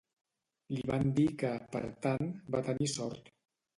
Li 0.77 0.85
van 0.91 1.11
dir 1.21 1.27
que, 1.43 1.51
per 1.75 1.83
tant, 2.07 2.33
va 2.57 2.63
tenir 2.71 2.93
sort. 2.99 3.31